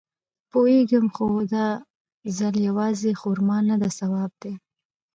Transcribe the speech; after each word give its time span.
پوېېږم 0.51 1.05
خو 1.15 1.25
دا 1.53 1.67
ځل 2.37 2.55
يوازې 2.67 3.11
خرما 3.19 3.57
نده 3.67 3.89
ثواب 3.99 4.31
دی. 4.41 4.53